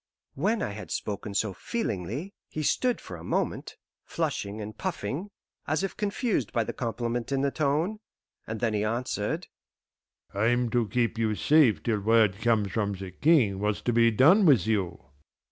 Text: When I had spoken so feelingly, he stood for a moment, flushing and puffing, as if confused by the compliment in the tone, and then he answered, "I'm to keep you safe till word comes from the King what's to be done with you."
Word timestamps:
When 0.33 0.63
I 0.63 0.71
had 0.71 0.89
spoken 0.89 1.35
so 1.35 1.53
feelingly, 1.53 2.33
he 2.49 2.63
stood 2.63 2.99
for 2.99 3.17
a 3.17 3.23
moment, 3.23 3.75
flushing 4.03 4.59
and 4.59 4.75
puffing, 4.75 5.29
as 5.67 5.83
if 5.83 5.95
confused 5.95 6.51
by 6.51 6.63
the 6.63 6.73
compliment 6.73 7.31
in 7.31 7.41
the 7.41 7.51
tone, 7.51 7.99
and 8.47 8.61
then 8.61 8.73
he 8.73 8.83
answered, 8.83 9.45
"I'm 10.33 10.71
to 10.71 10.87
keep 10.87 11.19
you 11.19 11.35
safe 11.35 11.83
till 11.83 11.99
word 11.99 12.39
comes 12.41 12.71
from 12.71 12.93
the 12.93 13.11
King 13.11 13.59
what's 13.59 13.83
to 13.83 13.93
be 13.93 14.09
done 14.09 14.47
with 14.47 14.65
you." 14.65 15.05